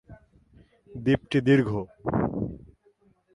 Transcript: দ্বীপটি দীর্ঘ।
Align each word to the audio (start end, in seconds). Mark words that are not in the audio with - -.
দ্বীপটি 0.95 1.39
দীর্ঘ। 1.47 1.69